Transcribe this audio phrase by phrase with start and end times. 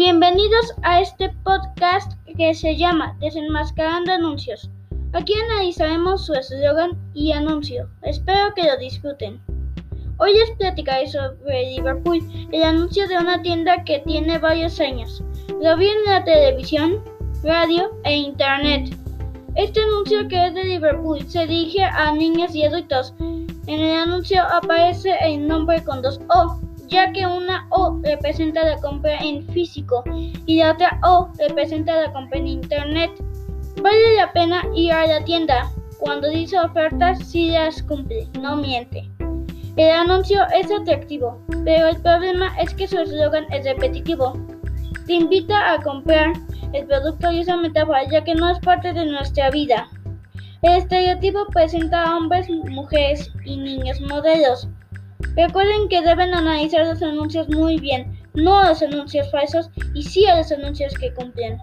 [0.00, 4.70] Bienvenidos a este podcast que se llama Desenmascarando Anuncios.
[5.12, 7.86] Aquí analizaremos su eslogan y anuncio.
[8.00, 9.38] Espero que lo disfruten.
[10.16, 15.22] Hoy les platicaré sobre Liverpool, el anuncio de una tienda que tiene varios años.
[15.60, 17.04] Lo vi en la televisión,
[17.44, 18.96] radio e internet.
[19.54, 23.12] Este anuncio que es de Liverpool se dirige a niños y adultos.
[23.66, 26.58] En el anuncio aparece el nombre con dos O
[26.90, 30.04] ya que una O representa la compra en físico
[30.46, 33.10] y la otra O representa la compra en internet.
[33.82, 35.70] Vale la pena ir a la tienda.
[35.98, 39.08] Cuando dice ofertas, sí las cumple, no miente.
[39.76, 44.32] El anuncio es atractivo, pero el problema es que su eslogan es repetitivo.
[45.06, 46.32] Te invita a comprar
[46.72, 49.88] el producto y esa metáfora, ya que no es parte de nuestra vida.
[50.62, 54.68] El estereotipo presenta a hombres, mujeres y niños modelos.
[55.36, 60.36] Recuerden que deben analizar los anuncios muy bien, no los anuncios falsos y sí a
[60.36, 61.58] los anuncios que cumplen.